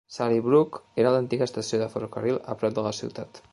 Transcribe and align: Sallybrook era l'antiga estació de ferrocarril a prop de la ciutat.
Sallybrook 0.13 0.79
era 1.03 1.11
l'antiga 1.17 1.47
estació 1.51 1.81
de 1.83 1.91
ferrocarril 1.97 2.43
a 2.55 2.59
prop 2.63 2.77
de 2.81 2.89
la 2.89 2.97
ciutat. 3.05 3.47